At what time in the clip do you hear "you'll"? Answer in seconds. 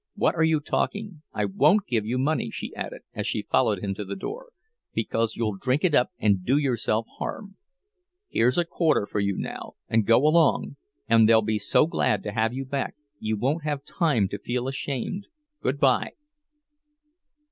5.35-5.57